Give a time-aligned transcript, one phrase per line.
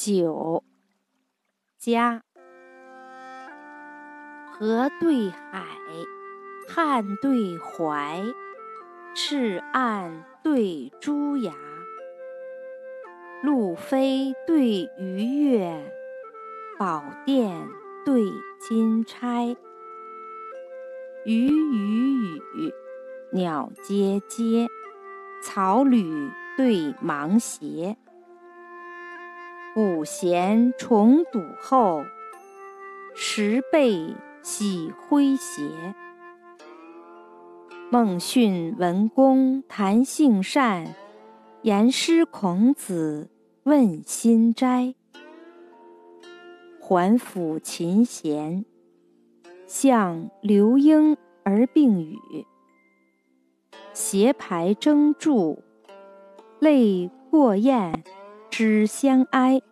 [0.00, 0.62] 九，
[1.76, 2.22] 家。
[4.52, 5.66] 河对海，
[6.68, 8.22] 汉对淮，
[9.16, 11.52] 赤岸对朱崖，
[13.42, 15.92] 路飞对鱼跃，
[16.78, 17.68] 宝殿
[18.04, 18.22] 对
[18.60, 19.56] 金钗。
[21.24, 22.72] 鱼与语，
[23.32, 24.68] 鸟接接，
[25.42, 27.96] 草履对芒鞋。
[29.78, 32.02] 五弦重堵后，
[33.14, 35.62] 十倍洗灰鞋。
[37.88, 40.96] 孟训文公谈性善，
[41.62, 43.30] 言师孔子
[43.62, 44.96] 问心斋。
[46.80, 48.64] 环抚琴弦，
[49.68, 52.18] 向刘英而并语。
[53.92, 55.62] 携排争柱，
[56.58, 58.02] 泪过雁
[58.50, 59.62] 知相哀。